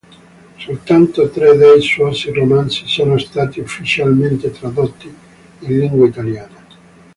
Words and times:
Soltanto 0.57 1.29
tre 1.29 1.55
dei 1.57 1.79
suoi 1.83 2.19
romanzi 2.33 2.87
sono 2.87 3.19
stati 3.19 3.59
ufficialmente 3.59 4.49
tradotti 4.49 5.05
in 5.59 5.77
lingua 5.77 6.07
italiana. 6.07 6.65